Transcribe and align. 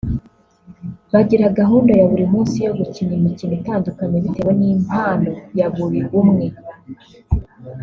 bagira 1.11 1.55
gahunda 1.59 1.91
ya 1.99 2.05
buri 2.11 2.25
munsi 2.33 2.55
yo 2.65 2.71
gukina 2.79 3.11
imikino 3.19 3.53
itandukanye 3.59 4.17
bitewe 4.23 4.51
n’impano 4.59 5.29
ya 5.57 5.67
buri 5.75 5.99
umwe 6.19 6.45